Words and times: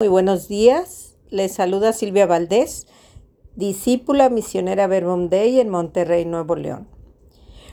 Muy 0.00 0.10
buenos 0.10 0.46
días. 0.46 1.16
Les 1.28 1.50
saluda 1.50 1.92
Silvia 1.92 2.24
Valdés, 2.24 2.86
discípula 3.56 4.28
misionera 4.28 4.86
Verbum 4.86 5.28
Dei 5.28 5.58
en 5.58 5.70
Monterrey, 5.70 6.24
Nuevo 6.24 6.54
León. 6.54 6.86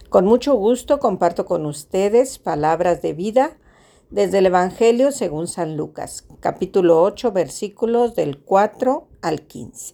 Con 0.09 0.25
mucho 0.25 0.55
gusto 0.55 0.97
comparto 0.97 1.45
con 1.45 1.67
ustedes 1.67 2.39
palabras 2.39 3.03
de 3.03 3.13
vida 3.13 3.59
desde 4.09 4.39
el 4.39 4.47
Evangelio 4.47 5.11
según 5.11 5.45
San 5.45 5.77
Lucas, 5.77 6.25
capítulo 6.39 7.03
8, 7.03 7.31
versículos 7.31 8.15
del 8.15 8.39
4 8.39 9.07
al 9.21 9.43
15. 9.43 9.93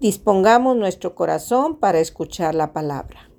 Dispongamos 0.00 0.76
nuestro 0.76 1.14
corazón 1.14 1.78
para 1.78 2.00
escuchar 2.00 2.56
la 2.56 2.72
palabra. 2.72 3.30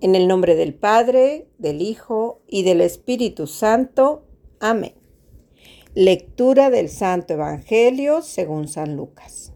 En 0.00 0.14
el 0.14 0.28
nombre 0.28 0.54
del 0.54 0.72
Padre, 0.72 1.48
del 1.58 1.82
Hijo 1.82 2.42
y 2.46 2.62
del 2.62 2.80
Espíritu 2.80 3.48
Santo. 3.48 4.22
Amén. 4.60 5.03
Lectura 5.96 6.70
del 6.70 6.88
Santo 6.88 7.34
Evangelio 7.34 8.20
según 8.20 8.66
San 8.66 8.96
Lucas. 8.96 9.52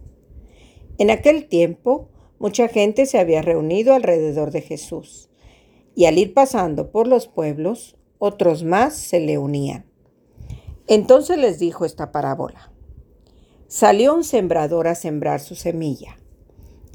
En 0.97 1.11
aquel 1.11 1.49
tiempo, 1.49 2.11
mucha 2.39 2.69
gente 2.69 3.07
se 3.07 3.19
había 3.19 3.43
reunido 3.43 3.93
alrededor 3.93 4.53
de 4.53 4.61
Jesús, 4.61 5.31
y 5.97 6.05
al 6.05 6.17
ir 6.17 6.35
pasando 6.35 6.93
por 6.93 7.09
los 7.09 7.27
pueblos, 7.27 7.97
otros 8.19 8.63
más 8.63 8.95
se 8.95 9.19
le 9.19 9.37
unían. 9.37 9.91
Entonces 10.87 11.39
les 11.39 11.59
dijo 11.59 11.85
esta 11.85 12.13
parábola. 12.13 12.73
Salió 13.67 14.15
un 14.15 14.23
sembrador 14.23 14.87
a 14.87 14.95
sembrar 14.95 15.41
su 15.41 15.57
semilla. 15.57 16.21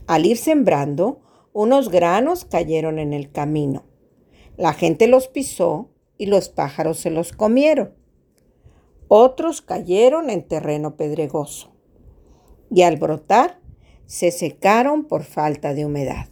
Al 0.08 0.26
ir 0.26 0.38
sembrando, 0.38 1.20
unos 1.52 1.90
granos 1.90 2.46
cayeron 2.46 2.98
en 2.98 3.12
el 3.12 3.30
camino. 3.30 3.84
La 4.56 4.72
gente 4.72 5.08
los 5.08 5.28
pisó 5.28 5.90
y 6.18 6.28
los 6.28 6.48
pájaros 6.48 6.98
se 6.98 7.10
los 7.10 7.34
comieron. 7.34 8.02
Otros 9.08 9.62
cayeron 9.62 10.30
en 10.30 10.48
terreno 10.48 10.96
pedregoso 10.96 11.72
y 12.72 12.82
al 12.82 12.98
brotar 12.98 13.60
se 14.06 14.32
secaron 14.32 15.06
por 15.06 15.24
falta 15.24 15.74
de 15.74 15.86
humedad. 15.86 16.28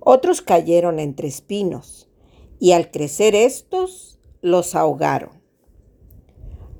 Otros 0.00 0.42
cayeron 0.42 0.98
entre 0.98 1.28
espinos 1.28 2.08
y 2.58 2.72
al 2.72 2.90
crecer 2.90 3.34
estos 3.34 4.20
los 4.40 4.74
ahogaron. 4.74 5.42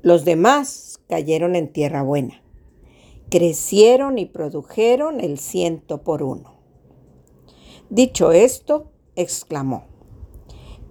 Los 0.01 0.23
demás 0.23 0.99
cayeron 1.09 1.55
en 1.55 1.71
tierra 1.71 2.03
buena. 2.03 2.43
Crecieron 3.29 4.19
y 4.19 4.27
produjeron 4.27 5.19
el 5.19 5.39
ciento 5.39 6.03
por 6.03 6.21
uno. 6.21 6.59
Dicho 7.89 8.31
esto, 8.31 8.91
exclamó, 9.15 9.85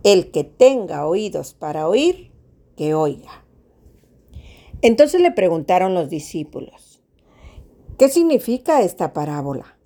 El 0.03 0.33
que 0.33 0.43
tenga 0.43 1.07
oídos 1.07 1.55
para 1.55 1.89
oír, 1.89 2.33
que 2.77 2.95
oiga. 2.95 3.44
Entonces 4.85 5.23
le 5.23 5.31
preguntaron 5.31 5.95
los 5.95 6.11
discípulos, 6.11 7.03
¿qué 7.97 8.11
significa 8.11 8.83
esta 8.83 9.15
parábola? 9.15 9.79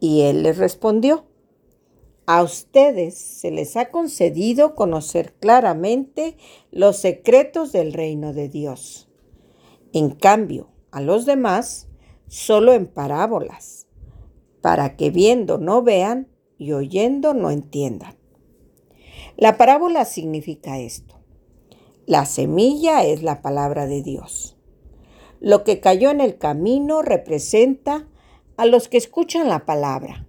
Y 0.00 0.22
él 0.22 0.44
les 0.44 0.56
respondió, 0.56 1.26
a 2.24 2.42
ustedes 2.42 3.18
se 3.18 3.50
les 3.50 3.76
ha 3.76 3.90
concedido 3.90 4.74
conocer 4.74 5.34
claramente 5.34 6.38
los 6.70 6.96
secretos 6.96 7.70
del 7.70 7.92
reino 7.92 8.32
de 8.32 8.48
Dios. 8.48 9.10
En 9.92 10.12
cambio, 10.12 10.70
a 10.90 11.02
los 11.02 11.26
demás, 11.26 11.88
solo 12.26 12.72
en 12.72 12.86
parábolas, 12.86 13.88
para 14.62 14.96
que 14.96 15.10
viendo 15.10 15.58
no 15.58 15.82
vean 15.82 16.28
y 16.56 16.72
oyendo 16.72 17.34
no 17.34 17.50
entiendan. 17.50 18.16
La 19.36 19.58
parábola 19.58 20.06
significa 20.06 20.78
esto. 20.78 21.13
La 22.06 22.26
semilla 22.26 23.02
es 23.02 23.22
la 23.22 23.40
palabra 23.40 23.86
de 23.86 24.02
Dios. 24.02 24.58
Lo 25.40 25.64
que 25.64 25.80
cayó 25.80 26.10
en 26.10 26.20
el 26.20 26.36
camino 26.36 27.00
representa 27.00 28.06
a 28.58 28.66
los 28.66 28.88
que 28.88 28.98
escuchan 28.98 29.48
la 29.48 29.64
palabra, 29.64 30.26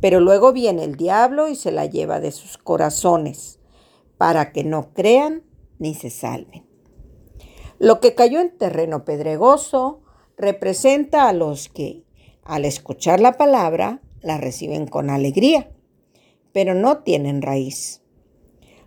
pero 0.00 0.18
luego 0.18 0.52
viene 0.52 0.82
el 0.82 0.96
diablo 0.96 1.46
y 1.46 1.54
se 1.54 1.70
la 1.70 1.86
lleva 1.86 2.18
de 2.18 2.32
sus 2.32 2.58
corazones 2.58 3.60
para 4.18 4.50
que 4.50 4.64
no 4.64 4.92
crean 4.94 5.44
ni 5.78 5.94
se 5.94 6.10
salven. 6.10 6.66
Lo 7.78 8.00
que 8.00 8.16
cayó 8.16 8.40
en 8.40 8.58
terreno 8.58 9.04
pedregoso 9.04 10.00
representa 10.36 11.28
a 11.28 11.32
los 11.32 11.68
que, 11.68 12.02
al 12.42 12.64
escuchar 12.64 13.20
la 13.20 13.36
palabra, 13.36 14.02
la 14.22 14.38
reciben 14.38 14.88
con 14.88 15.08
alegría, 15.08 15.70
pero 16.52 16.74
no 16.74 16.98
tienen 17.04 17.42
raíz 17.42 18.01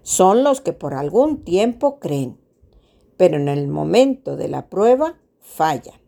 son 0.06 0.44
los 0.44 0.62
que 0.62 0.72
por 0.72 0.94
algún 0.94 1.44
tiempo 1.44 2.00
creen, 2.00 2.40
pero 3.18 3.38
en 3.38 3.48
el 3.48 3.68
momento 3.68 4.36
de 4.36 4.48
la 4.48 4.70
prueba 4.70 5.16
fallan. 5.40 6.00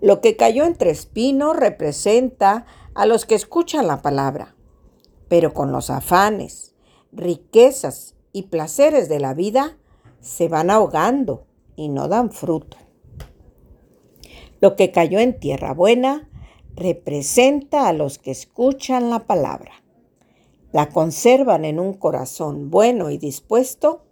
Lo 0.00 0.20
que 0.20 0.36
cayó 0.36 0.64
entre 0.64 0.90
espinos 0.90 1.56
representa 1.56 2.66
a 2.94 3.06
los 3.06 3.24
que 3.24 3.36
escuchan 3.36 3.86
la 3.86 4.02
palabra, 4.02 4.56
pero 5.28 5.54
con 5.54 5.70
los 5.70 5.90
afanes, 5.90 6.74
riquezas 7.12 8.16
y 8.32 8.48
placeres 8.48 9.08
de 9.08 9.20
la 9.20 9.32
vida 9.32 9.78
se 10.18 10.48
van 10.48 10.68
ahogando 10.68 11.46
y 11.76 11.88
no 11.88 12.08
dan 12.08 12.32
fruto. 12.32 12.78
Lo 14.60 14.74
que 14.74 14.90
cayó 14.90 15.20
en 15.20 15.38
tierra 15.38 15.72
buena 15.72 16.28
representa 16.74 17.86
a 17.86 17.92
los 17.92 18.18
que 18.18 18.32
escuchan 18.32 19.08
la 19.08 19.20
palabra 19.20 19.81
la 20.72 20.88
conservan 20.88 21.64
en 21.64 21.78
un 21.78 21.92
corazón 21.92 22.70
bueno 22.70 23.10
y 23.10 23.18
dispuesto 23.18 24.04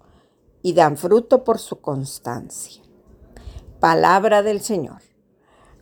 y 0.62 0.74
dan 0.74 0.96
fruto 0.96 1.42
por 1.42 1.58
su 1.58 1.80
constancia. 1.80 2.82
Palabra 3.80 4.42
del 4.42 4.60
Señor. 4.60 5.02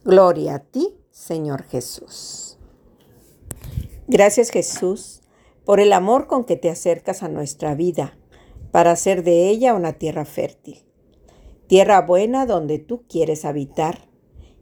Gloria 0.05 0.55
a 0.55 0.59
ti, 0.61 0.94
Señor 1.11 1.65
Jesús. 1.65 2.59
Gracias 4.06 4.50
Jesús 4.50 5.22
por 5.65 5.81
el 5.81 5.93
amor 5.93 6.28
con 6.28 6.44
que 6.44 6.56
te 6.56 6.71
acercas 6.71 7.22
a 7.22 7.28
nuestra 7.28 7.75
vida 7.75 8.16
para 8.71 8.93
hacer 8.93 9.25
de 9.25 9.49
ella 9.49 9.75
una 9.75 9.95
tierra 9.95 10.25
fértil, 10.25 10.84
tierra 11.66 12.00
buena 12.03 12.47
donde 12.47 12.78
tú 12.78 13.03
quieres 13.09 13.45
habitar 13.45 14.09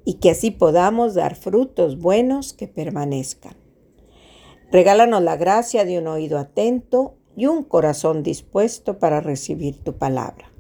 y 0.04 0.15
que 0.15 0.31
así 0.31 0.50
podamos 0.50 1.15
dar 1.15 1.37
frutos 1.37 1.98
buenos 1.98 2.54
que 2.54 2.69
permanezcan. 2.69 3.66
Regálanos 4.71 5.22
la 5.22 5.37
gracia 5.37 5.84
de 5.84 5.99
un 5.99 6.09
oído 6.09 6.38
atento 6.38 7.15
y 7.37 7.47
un 7.47 7.62
corazón 7.62 8.22
dispuesto 8.22 8.99
para 8.99 9.21
recibir 9.21 9.82
tu 9.82 9.97
palabra. 9.97 10.50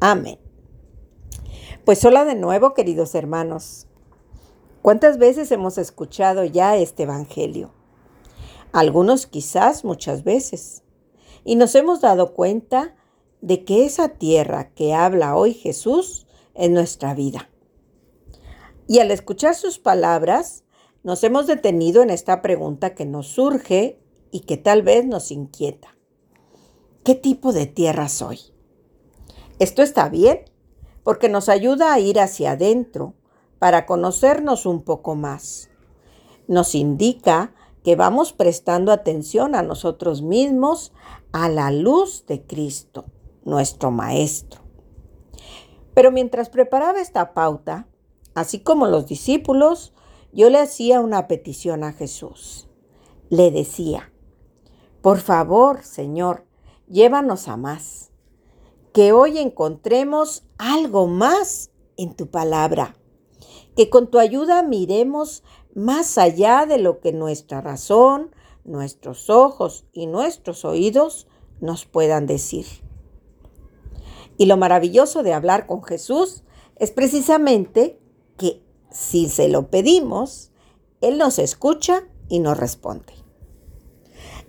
Amén. 0.00 0.38
Pues 1.84 2.04
hola 2.04 2.24
de 2.24 2.34
nuevo, 2.34 2.72
queridos 2.72 3.14
hermanos. 3.14 3.86
¿Cuántas 4.80 5.18
veces 5.18 5.50
hemos 5.50 5.76
escuchado 5.76 6.44
ya 6.44 6.76
este 6.76 7.02
Evangelio? 7.02 7.72
Algunos 8.72 9.26
quizás 9.26 9.84
muchas 9.84 10.24
veces. 10.24 10.82
Y 11.44 11.56
nos 11.56 11.74
hemos 11.74 12.00
dado 12.00 12.34
cuenta 12.34 12.94
de 13.42 13.64
que 13.64 13.84
esa 13.84 14.08
tierra 14.08 14.70
que 14.74 14.94
habla 14.94 15.36
hoy 15.36 15.52
Jesús 15.52 16.26
es 16.54 16.70
nuestra 16.70 17.14
vida. 17.14 17.50
Y 18.86 19.00
al 19.00 19.10
escuchar 19.10 19.54
sus 19.54 19.78
palabras, 19.78 20.64
nos 21.04 21.22
hemos 21.22 21.46
detenido 21.46 22.02
en 22.02 22.08
esta 22.10 22.42
pregunta 22.42 22.94
que 22.94 23.04
nos 23.04 23.28
surge 23.28 24.00
y 24.30 24.40
que 24.40 24.56
tal 24.56 24.82
vez 24.82 25.04
nos 25.06 25.30
inquieta. 25.30 25.96
¿Qué 27.04 27.14
tipo 27.14 27.52
de 27.52 27.66
tierra 27.66 28.08
soy? 28.08 28.40
Esto 29.58 29.82
está 29.82 30.08
bien 30.08 30.50
porque 31.04 31.28
nos 31.28 31.50
ayuda 31.50 31.92
a 31.92 32.00
ir 32.00 32.18
hacia 32.18 32.52
adentro 32.52 33.14
para 33.58 33.84
conocernos 33.84 34.64
un 34.64 34.82
poco 34.82 35.14
más. 35.14 35.68
Nos 36.48 36.74
indica 36.74 37.54
que 37.82 37.96
vamos 37.96 38.32
prestando 38.32 38.90
atención 38.90 39.54
a 39.54 39.62
nosotros 39.62 40.22
mismos 40.22 40.92
a 41.32 41.50
la 41.50 41.70
luz 41.70 42.24
de 42.26 42.46
Cristo, 42.46 43.04
nuestro 43.44 43.90
Maestro. 43.90 44.62
Pero 45.92 46.10
mientras 46.10 46.48
preparaba 46.48 47.02
esta 47.02 47.34
pauta, 47.34 47.88
así 48.34 48.60
como 48.60 48.86
los 48.86 49.06
discípulos, 49.06 49.93
yo 50.34 50.50
le 50.50 50.58
hacía 50.58 51.00
una 51.00 51.28
petición 51.28 51.84
a 51.84 51.92
Jesús. 51.92 52.68
Le 53.30 53.50
decía, 53.50 54.12
por 55.00 55.20
favor, 55.20 55.84
Señor, 55.84 56.44
llévanos 56.88 57.46
a 57.48 57.56
más. 57.56 58.10
Que 58.92 59.12
hoy 59.12 59.38
encontremos 59.38 60.44
algo 60.58 61.06
más 61.06 61.70
en 61.96 62.14
tu 62.14 62.28
palabra. 62.28 62.96
Que 63.76 63.90
con 63.90 64.10
tu 64.10 64.18
ayuda 64.18 64.62
miremos 64.62 65.44
más 65.74 66.18
allá 66.18 66.66
de 66.66 66.78
lo 66.78 67.00
que 67.00 67.12
nuestra 67.12 67.60
razón, 67.60 68.34
nuestros 68.64 69.30
ojos 69.30 69.84
y 69.92 70.06
nuestros 70.06 70.64
oídos 70.64 71.28
nos 71.60 71.86
puedan 71.86 72.26
decir. 72.26 72.66
Y 74.36 74.46
lo 74.46 74.56
maravilloso 74.56 75.22
de 75.22 75.32
hablar 75.32 75.66
con 75.66 75.82
Jesús 75.82 76.42
es 76.76 76.90
precisamente 76.90 78.00
que 78.36 78.63
si 78.94 79.28
se 79.28 79.48
lo 79.48 79.70
pedimos, 79.70 80.52
Él 81.00 81.18
nos 81.18 81.40
escucha 81.40 82.04
y 82.28 82.38
nos 82.38 82.56
responde. 82.56 83.12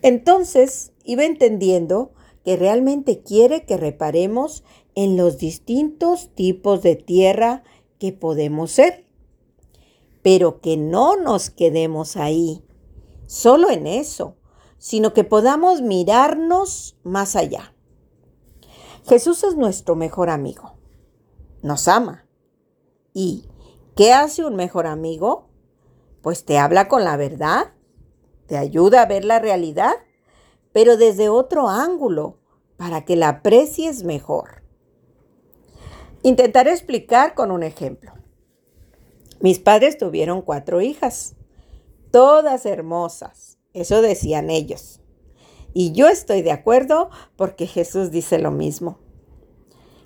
Entonces 0.03 0.93
iba 1.03 1.25
entendiendo 1.25 2.13
que 2.45 2.55
realmente 2.55 3.23
quiere 3.23 3.65
que 3.65 3.75
reparemos 3.75 4.63
en 4.93 5.17
los 5.17 5.39
distintos 5.39 6.29
tipos 6.35 6.83
de 6.83 6.95
tierra 6.95 7.63
que 7.97 8.11
podemos 8.13 8.71
ser. 8.71 9.07
Pero 10.21 10.61
que 10.61 10.77
no 10.77 11.17
nos 11.17 11.49
quedemos 11.49 12.15
ahí, 12.15 12.63
solo 13.25 13.71
en 13.71 13.87
eso, 13.87 14.37
sino 14.77 15.11
que 15.13 15.23
podamos 15.23 15.81
mirarnos 15.81 16.97
más 17.03 17.35
allá. 17.35 17.73
Jesús 19.07 19.43
es 19.43 19.55
nuestro 19.55 19.95
mejor 19.95 20.29
amigo. 20.29 20.73
Nos 21.63 21.87
ama. 21.87 22.27
¿Y 23.13 23.45
qué 23.95 24.13
hace 24.13 24.45
un 24.45 24.55
mejor 24.55 24.87
amigo? 24.87 25.49
Pues 26.21 26.45
te 26.45 26.57
habla 26.57 26.87
con 26.87 27.03
la 27.03 27.17
verdad, 27.17 27.73
te 28.47 28.57
ayuda 28.57 29.01
a 29.01 29.05
ver 29.05 29.25
la 29.25 29.39
realidad, 29.39 29.93
pero 30.73 30.97
desde 30.97 31.29
otro 31.29 31.69
ángulo, 31.69 32.37
para 32.77 33.05
que 33.05 33.15
la 33.15 33.29
aprecies 33.29 34.03
mejor. 34.03 34.63
Intentaré 36.23 36.71
explicar 36.71 37.33
con 37.35 37.51
un 37.51 37.63
ejemplo. 37.63 38.13
Mis 39.39 39.59
padres 39.59 39.97
tuvieron 39.97 40.41
cuatro 40.41 40.81
hijas, 40.81 41.35
todas 42.11 42.65
hermosas, 42.65 43.59
eso 43.73 44.01
decían 44.01 44.49
ellos. 44.49 45.01
Y 45.73 45.91
yo 45.91 46.07
estoy 46.07 46.41
de 46.41 46.51
acuerdo 46.51 47.09
porque 47.35 47.67
Jesús 47.67 48.09
dice 48.09 48.39
lo 48.39 48.51
mismo. 48.51 48.97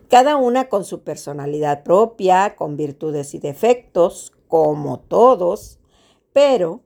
Cada 0.10 0.38
una 0.38 0.70
con 0.70 0.86
su 0.86 1.04
personalidad 1.04 1.84
propia, 1.84 2.56
con 2.56 2.78
virtudes 2.78 3.36
y 3.36 3.40
defectos, 3.40 4.34
como 4.48 5.02
todos, 5.02 5.80
pero, 6.34 6.82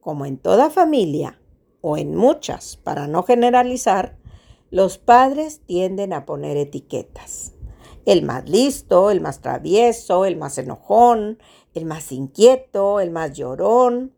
como 0.00 0.26
en 0.26 0.38
toda 0.38 0.70
familia, 0.70 1.40
o 1.82 1.96
en 1.96 2.16
muchas, 2.16 2.76
para 2.76 3.06
no 3.06 3.22
generalizar, 3.22 4.18
los 4.72 4.98
padres 4.98 5.60
tienden 5.64 6.12
a 6.12 6.26
poner 6.26 6.56
etiquetas. 6.56 7.52
El 8.06 8.24
más 8.24 8.48
listo, 8.48 9.12
el 9.12 9.20
más 9.20 9.40
travieso, 9.40 10.24
el 10.24 10.36
más 10.36 10.58
enojón, 10.58 11.38
el 11.74 11.84
más 11.84 12.10
inquieto, 12.10 12.98
el 12.98 13.12
más 13.12 13.34
llorón. 13.34 14.16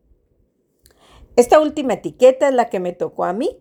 Esta 1.36 1.60
última 1.60 1.92
etiqueta 1.92 2.48
es 2.48 2.54
la 2.54 2.70
que 2.70 2.80
me 2.80 2.94
tocó 2.94 3.26
a 3.26 3.34
mí. 3.34 3.60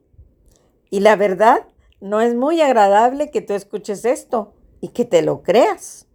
Y 0.90 1.02
la 1.02 1.18
verdad, 1.18 1.68
no 2.00 2.22
es 2.22 2.34
muy 2.34 2.62
agradable 2.62 3.30
que 3.30 3.42
tú 3.42 3.54
escuches 3.54 4.06
esto 4.06 4.55
y 4.86 4.90
que 4.90 5.04
te 5.04 5.24
lo 5.24 5.42
creas, 5.42 6.06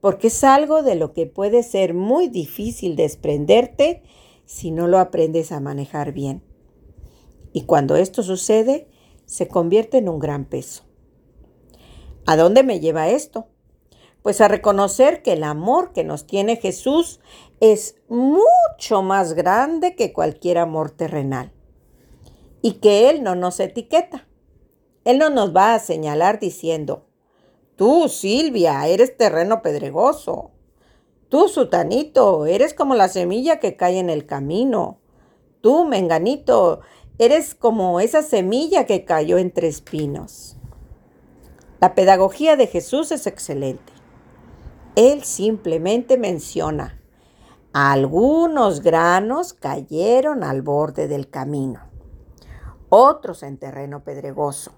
porque 0.00 0.28
es 0.28 0.44
algo 0.44 0.84
de 0.84 0.94
lo 0.94 1.12
que 1.12 1.26
puede 1.26 1.64
ser 1.64 1.92
muy 1.92 2.28
difícil 2.28 2.94
desprenderte 2.94 4.04
si 4.44 4.70
no 4.70 4.86
lo 4.86 5.00
aprendes 5.00 5.50
a 5.50 5.58
manejar 5.58 6.12
bien. 6.12 6.44
Y 7.52 7.62
cuando 7.62 7.96
esto 7.96 8.22
sucede, 8.22 8.86
se 9.24 9.48
convierte 9.48 9.98
en 9.98 10.08
un 10.08 10.20
gran 10.20 10.44
peso. 10.44 10.84
¿A 12.26 12.36
dónde 12.36 12.62
me 12.62 12.78
lleva 12.78 13.08
esto? 13.08 13.48
Pues 14.22 14.40
a 14.40 14.46
reconocer 14.46 15.22
que 15.22 15.32
el 15.32 15.42
amor 15.42 15.92
que 15.92 16.04
nos 16.04 16.28
tiene 16.28 16.54
Jesús 16.54 17.18
es 17.58 17.96
mucho 18.08 19.02
más 19.02 19.32
grande 19.32 19.96
que 19.96 20.12
cualquier 20.12 20.58
amor 20.58 20.92
terrenal. 20.92 21.52
Y 22.62 22.74
que 22.74 23.10
Él 23.10 23.24
no 23.24 23.34
nos 23.34 23.58
etiqueta. 23.58 24.28
Él 25.04 25.18
no 25.18 25.28
nos 25.28 25.56
va 25.56 25.74
a 25.74 25.80
señalar 25.80 26.38
diciendo, 26.38 27.05
tú, 27.76 28.08
Silvia, 28.08 28.86
eres 28.86 29.16
terreno 29.16 29.62
pedregoso. 29.62 30.50
Tú, 31.28 31.48
Sutanito, 31.48 32.46
eres 32.46 32.74
como 32.74 32.94
la 32.94 33.08
semilla 33.08 33.60
que 33.60 33.76
cae 33.76 33.98
en 33.98 34.10
el 34.10 34.26
camino. 34.26 34.98
Tú, 35.60 35.84
Menganito, 35.84 36.80
eres 37.18 37.54
como 37.54 38.00
esa 38.00 38.22
semilla 38.22 38.84
que 38.84 39.04
cayó 39.04 39.38
entre 39.38 39.68
espinos. 39.68 40.56
La 41.80 41.94
pedagogía 41.94 42.56
de 42.56 42.66
Jesús 42.66 43.12
es 43.12 43.26
excelente. 43.26 43.92
Él 44.94 45.24
simplemente 45.24 46.16
menciona, 46.16 46.98
algunos 47.72 48.80
granos 48.80 49.52
cayeron 49.52 50.42
al 50.42 50.62
borde 50.62 51.08
del 51.08 51.28
camino, 51.28 51.80
otros 52.88 53.42
en 53.42 53.58
terreno 53.58 54.02
pedregoso, 54.04 54.72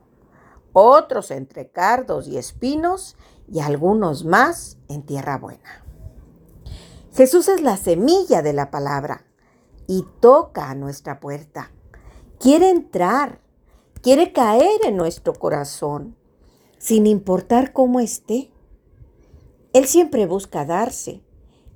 otros 0.73 1.31
entre 1.31 1.71
cardos 1.71 2.29
y 2.29 2.39
espinos 2.39 3.17
y 3.51 3.61
algunos 3.61 4.25
más 4.25 4.79
en 4.89 5.05
tierra 5.05 5.39
buena. 5.39 5.85
Jesús 7.15 7.49
es 7.49 7.63
la 7.63 7.77
semilla 7.77 8.43
de 8.43 8.53
la 8.53 8.71
palabra 8.71 9.25
y 9.87 10.05
toca 10.21 10.71
a 10.71 10.75
nuestra 10.75 11.21
puerta 11.21 11.73
quiere 12.39 12.71
entrar, 12.71 13.41
quiere 14.01 14.33
caer 14.33 14.81
en 14.85 14.97
nuestro 14.97 15.35
corazón, 15.35 16.17
sin 16.79 17.07
importar 17.07 17.73
cómo 17.73 18.01
esté. 18.01 18.51
Él 19.73 19.87
siempre 19.87 20.27
busca 20.27 20.65
darse, 20.65 21.23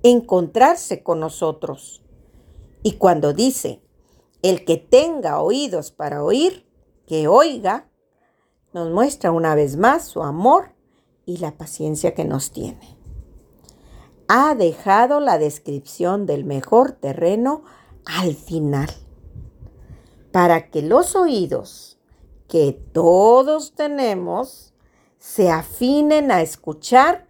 encontrarse 0.03 1.03
con 1.03 1.21
nosotros. 1.21 2.03
Y 2.83 2.93
cuando 2.93 3.33
dice, 3.33 3.83
el 4.43 4.65
que 4.65 4.77
tenga 4.77 5.41
oídos 5.41 5.91
para 5.91 6.23
oír, 6.23 6.67
que 7.06 7.29
oiga, 7.29 7.89
nos 8.73 8.91
muestra 8.91 9.31
una 9.31 9.55
vez 9.55 9.77
más 9.77 10.05
su 10.05 10.23
amor 10.23 10.73
y 11.27 11.39
la 11.39 11.53
paciencia 11.53 12.15
que 12.15 12.25
nos 12.25 12.53
tiene. 12.53 12.97
Ha 14.29 14.55
dejado 14.55 15.21
la 15.21 15.39
descripción 15.39 16.27
del 16.27 16.45
mejor 16.45 16.93
terreno 16.93 17.65
al 18.05 18.35
final 18.35 18.91
para 20.33 20.71
que 20.71 20.83
los 20.83 21.15
oídos 21.15 21.99
que 22.49 22.73
todos 22.93 23.75
tenemos 23.75 24.73
se 25.19 25.51
afinen 25.51 26.31
a 26.31 26.43
escuchar 26.43 27.29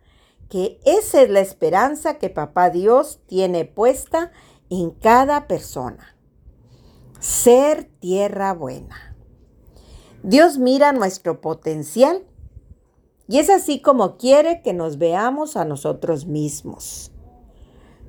que 0.49 0.81
esa 0.85 1.23
es 1.23 1.31
la 1.31 1.41
esperanza 1.41 2.19
que 2.19 2.31
Papá 2.31 2.71
Dios 2.71 3.21
tiene 3.27 3.65
puesta 3.65 4.33
en 4.71 4.91
cada 4.91 5.47
persona. 5.47 6.17
Ser 7.21 7.85
tierra 8.01 8.53
buena. 8.53 9.12
Dios 10.25 10.57
mira 10.57 10.93
nuestro 10.93 11.41
potencial 11.41 12.25
y 13.27 13.39
es 13.39 13.51
así 13.51 13.81
como 13.81 14.19
quiere 14.19 14.63
que 14.63 14.73
nos 14.73 14.99
veamos 14.99 15.57
a 15.57 15.65
nosotros 15.65 16.27
mismos, 16.27 17.11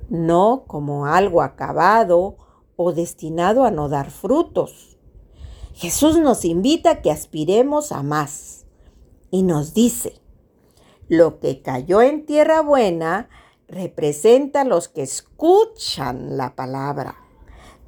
no 0.08 0.62
como 0.68 1.06
algo 1.06 1.42
acabado 1.42 2.36
o 2.76 2.92
destinado 2.92 3.64
a 3.64 3.72
no 3.72 3.88
dar 3.88 4.12
frutos. 4.12 4.96
Jesús 5.72 6.16
nos 6.16 6.44
invita 6.44 6.90
a 6.90 7.02
que 7.02 7.10
aspiremos 7.10 7.90
a 7.90 8.04
más 8.04 8.64
y 9.32 9.42
nos 9.42 9.74
dice, 9.74 10.20
lo 11.08 11.40
que 11.40 11.62
cayó 11.62 12.00
en 12.00 12.26
tierra 12.26 12.60
buena 12.60 13.28
representa 13.66 14.60
a 14.60 14.64
los 14.64 14.86
que 14.86 15.02
escuchan 15.02 16.36
la 16.36 16.54
palabra, 16.54 17.16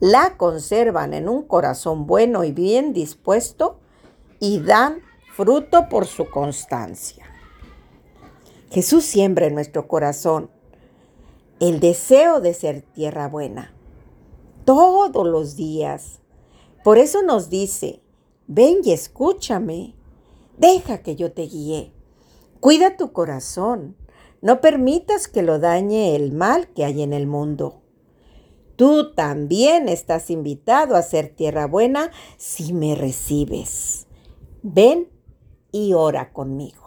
la 0.01 0.37
conservan 0.37 1.15
en 1.15 1.29
un 1.29 1.45
corazón 1.45 2.09
bueno 2.09 2.43
y 2.43 2.51
bien 2.51 2.93
dispuesto 2.93 3.79
y 4.41 4.61
dan 4.61 5.03
fruto 5.35 5.89
por 5.89 6.07
su 6.07 6.31
constancia. 6.31 7.25
Jesús 8.71 9.05
siembra 9.05 9.47
en 9.47 9.55
nuestro 9.55 9.87
corazón 9.87 10.51
el 11.61 11.81
deseo 11.81 12.41
de 12.41 12.53
ser 12.53 12.83
tierra 12.83 13.29
buena 13.29 13.73
todos 14.67 15.27
los 15.27 15.57
días. 15.57 16.21
Por 16.85 16.99
eso 16.99 17.23
nos 17.23 17.49
dice, 17.49 18.03
ven 18.47 18.81
y 18.85 18.93
escúchame, 18.93 19.95
deja 20.59 20.99
que 20.99 21.17
yo 21.17 21.33
te 21.33 21.43
guíe. 21.43 21.93
Cuida 22.61 22.97
tu 22.97 23.13
corazón, 23.13 23.97
no 24.43 24.61
permitas 24.61 25.29
que 25.29 25.43
lo 25.43 25.59
dañe 25.59 26.15
el 26.17 26.33
mal 26.33 26.69
que 26.69 26.85
hay 26.85 27.03
en 27.03 27.13
el 27.13 27.27
mundo. 27.27 27.83
Tú 28.75 29.15
también 29.15 29.89
estás 29.89 30.31
invitado 30.31 30.97
a 30.97 31.03
ser 31.03 31.29
tierra 31.29 31.67
buena 31.67 32.11
si 32.37 32.75
me 32.75 32.95
recibes. 32.95 34.06
Ven 34.69 35.07
y 35.71 35.93
ora 35.93 36.33
conmigo. 36.33 36.86